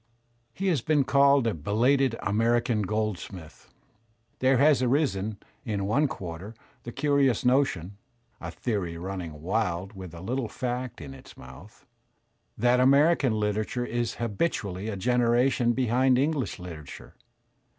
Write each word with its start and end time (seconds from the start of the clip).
He 0.51 0.65
has 0.69 0.81
been 0.81 1.03
called 1.03 1.45
a 1.45 1.53
"belated" 1.53 2.15
American 2.23 2.81
Goldsmith. 2.81 3.69
There 4.39 4.57
has 4.57 4.81
arisen 4.81 5.37
in. 5.63 5.85
one 5.85 6.07
quarter 6.07 6.55
the 6.81 6.91
curious 6.91 7.45
notion 7.45 7.97
(a 8.39 8.49
theory 8.49 8.97
running 8.97 9.43
wild 9.43 9.93
with 9.93 10.15
a 10.15 10.19
httle 10.21 10.49
fact 10.49 11.01
in 11.01 11.13
its 11.13 11.37
mouth) 11.37 11.85
that 12.57 12.79
American 12.79 13.33
Kterature 13.33 13.85
is 13.87 14.15
habitually 14.15 14.89
a 14.89 14.95
generation 14.97 15.71
behind 15.73 16.17
English 16.17 16.57
literature. 16.57 17.13